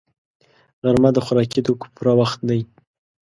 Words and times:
غرمه 0.83 1.09
د 1.13 1.17
خوراکي 1.25 1.61
توکو 1.65 1.85
پوره 1.95 2.13
وخت 2.19 2.39
دی 2.49 2.61